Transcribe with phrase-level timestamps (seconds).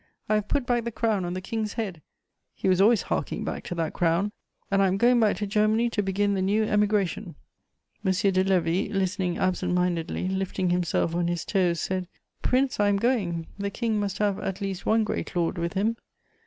[0.27, 2.01] I have put back the crown on the King's head"
[2.55, 4.31] he was always harking back to that crown
[4.71, 7.35] "and I am going back to Germany to begin the new Emigration."
[8.03, 8.11] M.
[8.11, 12.07] de Lévis, listening absent mindedly, lifting himself on his toes, said:
[12.41, 15.95] "Prince, I am going; the King must have at least one great lord with him."